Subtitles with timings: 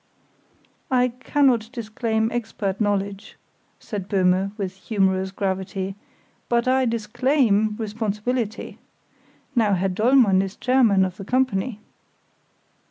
[0.89, 3.37] "I cannot disclaim expert knowledge,"
[3.79, 5.93] said Böhme, with humorous gravity;
[6.49, 8.79] "but I disclaim responsibility.
[9.55, 11.81] Now, Herr Dollmann is chairman of the company."